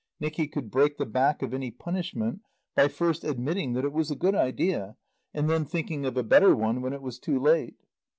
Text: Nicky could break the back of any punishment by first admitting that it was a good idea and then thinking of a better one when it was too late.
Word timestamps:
Nicky 0.19 0.47
could 0.47 0.71
break 0.71 0.97
the 0.97 1.05
back 1.05 1.43
of 1.43 1.53
any 1.53 1.69
punishment 1.69 2.41
by 2.75 2.87
first 2.87 3.23
admitting 3.23 3.73
that 3.73 3.85
it 3.85 3.93
was 3.93 4.09
a 4.09 4.15
good 4.15 4.33
idea 4.33 4.95
and 5.31 5.47
then 5.47 5.63
thinking 5.63 6.07
of 6.07 6.17
a 6.17 6.23
better 6.23 6.55
one 6.55 6.81
when 6.81 6.91
it 6.93 7.03
was 7.03 7.19
too 7.19 7.39
late. 7.39 7.75